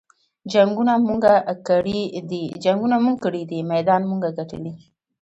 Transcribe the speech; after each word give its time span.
جنګــــونه 0.51 0.93
مونږه 1.07 1.33
کـــــــــړي 1.67 3.43
دي 3.51 3.59
مېدان 3.71 4.01
مونږه 4.09 4.29
ګټلے 4.37 4.73